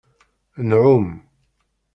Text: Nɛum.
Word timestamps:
Nɛum. 0.69 1.07